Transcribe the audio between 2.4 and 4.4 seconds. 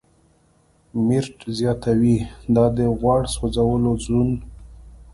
دا د "غوړ سوځولو زون